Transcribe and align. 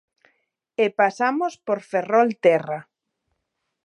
E 0.83 0.85
pasamos 0.99 1.53
por 1.65 1.79
Ferrolterra. 1.91 2.79